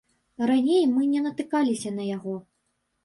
Раней 0.51 0.81
мы 0.95 1.05
не 1.11 1.21
натыкаліся 1.27 1.95
на 2.01 2.11
яго. 2.17 2.35